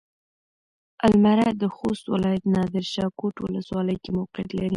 [1.05, 4.69] المره د خوست ولايت نادرشاه کوټ ولسوالۍ کې موقعيت لري.